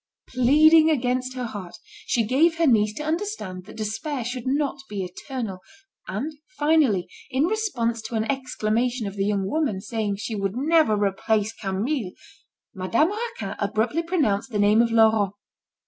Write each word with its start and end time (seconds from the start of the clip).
Pleading 0.29 0.89
against 0.89 1.35
her 1.35 1.45
heart, 1.45 1.75
she 2.07 2.25
gave 2.25 2.57
her 2.57 2.65
niece 2.65 2.91
to 2.95 3.03
understand 3.03 3.65
that 3.65 3.77
despair 3.77 4.23
should 4.25 4.47
not 4.47 4.77
be 4.89 5.03
eternal; 5.03 5.59
and, 6.07 6.33
finally, 6.57 7.07
in 7.29 7.43
response 7.45 8.01
to 8.07 8.15
an 8.15 8.23
exclamation 8.23 9.05
of 9.05 9.15
the 9.15 9.27
young 9.27 9.45
woman 9.47 9.79
saying 9.79 10.15
she 10.15 10.33
would 10.33 10.55
never 10.57 10.95
replace 10.97 11.53
Camille, 11.53 12.13
Madame 12.73 13.11
Raquin 13.11 13.55
abruptly 13.59 14.01
pronounced 14.01 14.49
the 14.49 14.57
name 14.57 14.81
of 14.81 14.89
Laurent. 14.91 15.33